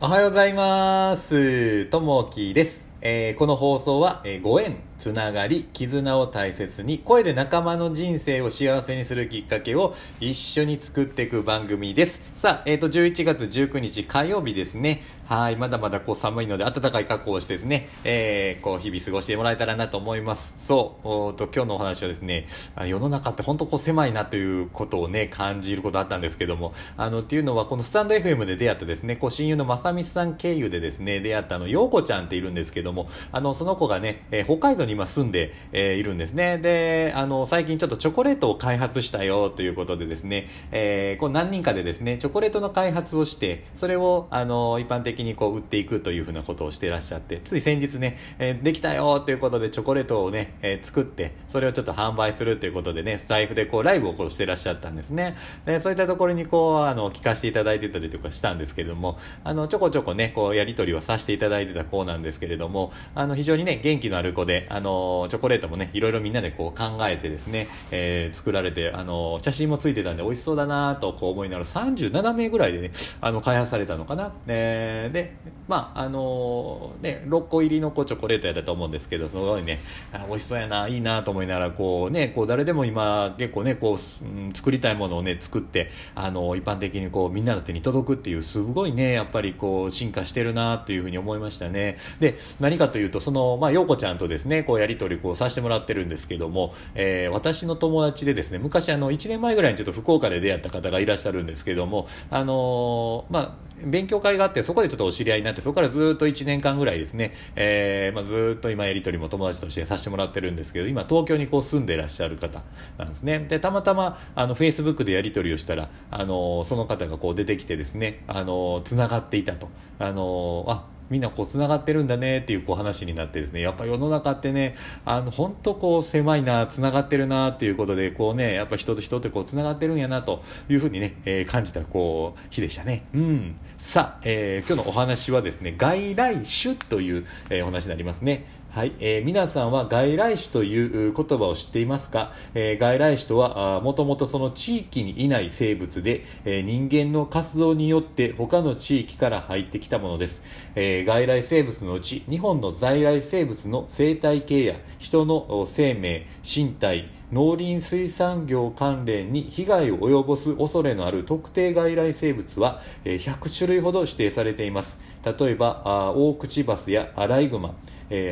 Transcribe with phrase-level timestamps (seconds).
[0.00, 1.86] おはようございます。
[1.86, 2.86] ともきです。
[3.00, 12.20] えーこの放送は、えーご縁、つながり、絆を大切に、声で仲間の人生を幸せにするきっかけを一緒に作っていく番組です。
[12.34, 15.02] さあ、えっ、と、11月19日火曜日ですね。
[15.28, 20.54] はい、まだまだこう寒いので暖かい格好をしてですね、えーこう日々過ごしてもらえたらなと思います。
[20.56, 22.46] そう、おと今日のお話はですね、
[22.86, 36.58] 世の中って本当こう狭いなということをね、感じることあったんですけども、あの、っていうのはこのスタンド FM で出会ったですね、こう親友のまさみさん経由でですね、出会ったあの、ようこちゃんっているんですけども、あの、その子がね、えー北海道に今住んで、えーいるんですね。
[36.58, 55.36] で、あの、最近ちょっとチョコレートを開発したよということでですね、えーこう何人かでですね、チョコレートの開発をして、それを、あの、一般的にこう売っていくというふうなことをしてらっしゃって、つい先日ね、えーできたよということでチョコレートをね、えー作って、それをちょっと販売するということでね、スタイフでこうライブをこうしてらっしゃったんですね。
[55.66, 74.32] で、そういったところにこう、あの、聞かせていただいてたりとかしたんですけれども、あの、ちょこちょこね、こう、やりとりをさせていただいてた子なんですけれども、あの、非常にね、元気のある子で、ああの、チョコレートもね、いろいろみんなでこう考えてですね、えー作られて、あの、写真もついてたんで美味しそうだなとこう思いながら、37名ぐらいでね、あの、開発されたのかな。
[74.46, 75.34] えーで、
[75.66, 79.80] まあ、あのね、6個入りのこうチョコレートやったと思うんですけど、すごいね、
[80.12, 91.96] あ美味しそうやな、いいなと思いながら、こうね、こう誰でも今、結構ね、こう、うん作りたいものをね、作って、あの、一般的にこう、みんなの手に届くっていう、すごいね、やっぱりこう、進化してるなというふうに思いましたね。
[92.20, 112.62] で、何かというと、その、まあ、ようこちゃんとですね、こう、やりとりこうさせてもらってるんですけども、えー私の友達でですね、昔あの、1年前ぐらいにちょっと福岡で出会った方がいらっしゃるんですけども、あのーまあ、勉強会があって、そこでちょっとお知り合いになって、そこからずっと1年間ぐらいですね、えーまあ、ずっと今やりとりも友達としてさせてもらってるんですけど、今東京にこう住んでらっしゃる方
[112.98, 113.46] なんですね。
[113.48, 119.68] で、たまたま、あの、Facebook でやりとりをしたら、あのその方がこう出てきてですね、あの繋がっていたと。
[119.98, 124.74] あのあ、みんなこう繋がってるんだねっていうこう話になってですね、やっぱ世の中ってね、
[125.04, 133.06] あの、本当こう狭いな、つながってるなっていうことで、こうね、やっぱ人と人ってこう繋がってるんやなというふうにね、えー感じたこう日でしたね。
[133.14, 133.56] うん。
[133.78, 138.46] さあ、えー今日のお話はですね、外来種という、えお話になりますね。
[138.78, 150.44] はい、えー皆さんは外来種という言葉を知っていますか、えー外来種とはもともとその地域にいない生物で、えー人間の活動によって他の地域から入ってきたものです、
[150.76, 164.98] えー外来生物のうち日本の在来生物の生態系や人の生命身体農林水産業関連に被害を及ぼす恐れのある特定外来生物は100種類ほど指定されています。
[165.24, 167.74] 例えばオオクチバスやアライグマ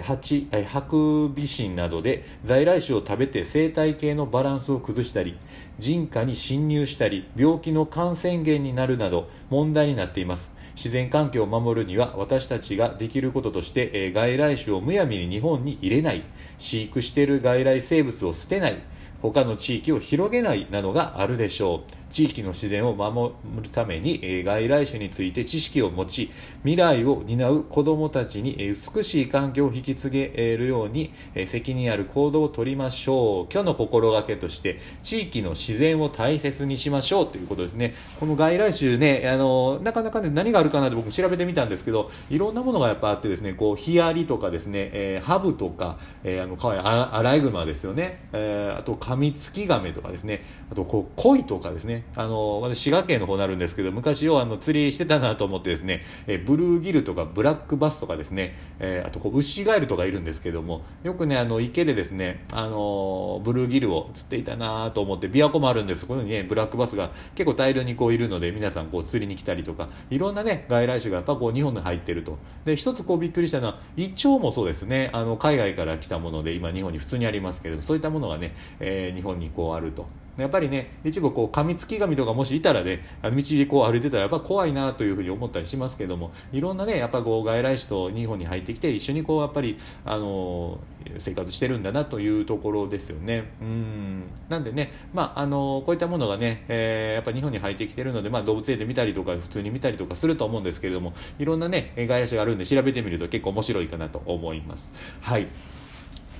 [0.03, 5.37] ハチハクビシンなどで在来種を食べて生態系のバランスを崩したり
[5.79, 10.51] 人家に侵入したり病気の感染源になるなど問題になっています。
[10.77, 16.23] 自然環境を守るには私たちができることとして、え外来種をむやみに日本に入れない。
[16.59, 18.83] 飼育している外来生物を捨てない。
[19.23, 21.93] 他の地域を広げないなどがあるでしょう。
[22.09, 26.31] 地域の自然を守るために、えー外来種について知識を持ち
[26.63, 37.95] 未来を担う子どもたちに、えー美しい環境を引き継げるように、えー責任ある行動をとりましょう今日の心がけとして地域の自然を大切にしましょうということですね。
[38.21, 43.53] この外来種ねあのなかなかね何があるかなって僕も調べてみたんですけどいろんなものがやっぱあってですね。
[43.53, 50.43] こうヒアリとかですね、えーハブとか、えーあのかわいいアアライグマですよね、えーあとカミツキガメとかですね。
[50.71, 52.05] あとこう鯉とかですね。
[52.15, 66.07] あの私滋賀県の方になるんですけど昔ようあの釣りしてたなと思ってですね、えブルーギルとかブラックバスとかですね、えあとこうウシガエルとかいるんですけどもよくねあの池でですねあのブルーギルを釣っていたなと思って琵琶湖もあるんです。
[66.07, 72.39] ここにねブラックバスが結構大量にこういるので皆さんこう釣りに来たりとかいろんなね外来種がやっぱこう日本に入ってると。
[72.65, 75.11] で一つこうびっくりしたのはイチョウもそうですね。
[75.13, 80.07] あの海外から来たもので今日本に普通にありますけどそういったものがね、えー日本にこうあると。
[80.37, 90.79] やっぱりね一部こうカミツキガメとかもしいたらね道でこう歩いてたらやっぱ怖いなというふうに思ったりしますけどもいろんなねやっぱこう外来種と日本に入ってきて一緒にこうやっぱりあの
[91.19, 93.45] 生活してるんだなというところですよね。
[93.63, 94.25] うん。
[94.49, 104.93] なんでねまああのこういったものがね、えーやっぱ日本に入ってきてるので、まあ、動物園で見たりとか普通に見たりとかすると思うんですけれどもいろんなね外来種があるんで調べてみると結構面白いかなと思います。
[105.23, 105.47] はい。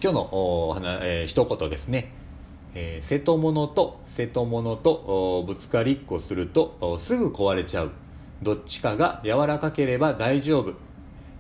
[0.03, 0.29] 今日の
[0.69, 2.26] お話、えー一言ですね。
[2.79, 7.91] えー瀬戸物と瀬戸物とぶつかりっこするとすぐ壊れちゃう。
[8.43, 10.75] どっちかが柔らかければ大丈夫。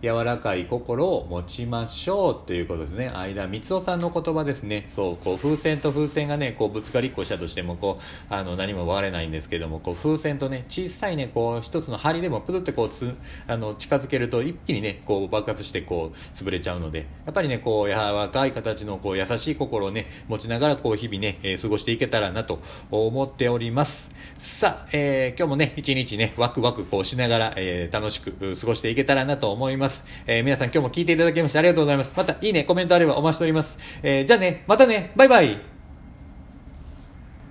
[0.03, 3.11] 柔らかい心を持ちましょうということですね。
[3.15, 4.87] 相田光夫さんの言葉ですね。
[4.89, 13.15] そうこう風船と風船がねこうぶつかりっこしたとしてもこうあの何も割れないんですけどもこう風船とね小さいねこう一つの針でもプズってこうつ
[13.47, 22.61] あの近づけると一気にねこう爆発してこう潰れちゃうのでやっぱりねこう柔らかい形のこう優しい心をね持ちながらこう日々ね、えー、過ごしていけたらなと
[22.91, 24.11] 思っております。
[24.39, 29.86] さあ、えー、今日もね一日ねワクワクこうしながら、えー、楽しく過ごしていけたらなと思います。
[29.87, 30.05] ます。
[30.27, 32.13] えー、皆さん今日も聞いていただきましてありがとうございます。
[32.17, 33.79] またいいね、コメントあればお待ちしております。
[34.03, 35.76] えー、じゃあね、またね、バイバイ